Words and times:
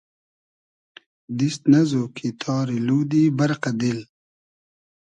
دیست 1.37 1.61
نئزو 1.71 2.03
کی 2.15 2.27
تاری 2.41 2.77
لودی 2.87 3.23
بئرقۂ 3.37 3.71
دیل 3.79 3.99